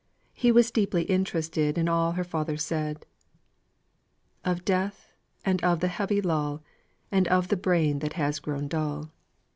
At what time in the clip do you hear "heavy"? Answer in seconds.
5.89-6.21